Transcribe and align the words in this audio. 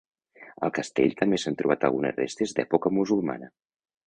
Al 0.67 0.71
castell 0.77 1.13
també 1.19 1.39
s'han 1.43 1.57
trobat 1.59 1.85
algunes 1.91 2.19
restes 2.23 2.57
d'època 2.61 2.93
musulmana. 3.01 3.53